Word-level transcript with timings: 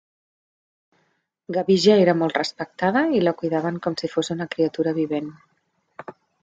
Gabija 1.59 1.99
era 2.05 2.17
molt 2.23 2.39
respectada, 2.39 3.05
i 3.19 3.23
la 3.29 3.37
cuidaven 3.43 3.81
com 3.87 4.01
si 4.03 4.13
fos 4.17 4.35
una 4.39 4.53
criatura 4.57 5.01
vivent. 5.01 5.35